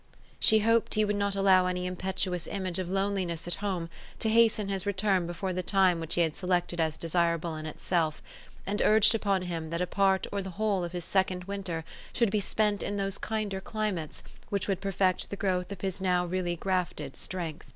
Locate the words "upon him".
9.13-9.69